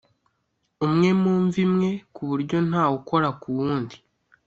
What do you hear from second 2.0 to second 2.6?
ku buryo